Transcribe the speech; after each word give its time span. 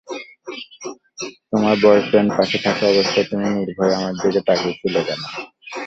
তোমার 1.49 1.75
বয়ফ্রেন্ড 1.83 2.29
পাশে 2.37 2.57
থাকা 2.57 2.85
অবস্থায় 2.87 3.27
তুমি 3.29 3.47
নির্ভয়ে 3.57 3.97
আমার 3.97 4.13
দিকে 4.15 4.41
তাকিয়ে 4.47 4.79
ছিলে 4.81 5.01
কেন? 5.07 5.21